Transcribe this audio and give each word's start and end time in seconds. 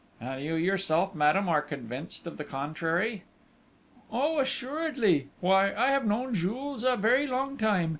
"And 0.19 0.43
you, 0.43 0.55
yourself, 0.55 1.13
madame, 1.13 1.47
are 1.47 1.61
convinced 1.61 2.25
of 2.25 2.37
the 2.37 2.43
contrary?" 2.43 3.21
"Oh, 4.11 4.39
assuredly! 4.39 5.27
Why, 5.41 5.75
I 5.75 5.91
have 5.91 6.07
known 6.07 6.33
Jules 6.33 6.83
a 6.83 6.95
very 6.95 7.27
long 7.27 7.55
time! 7.55 7.89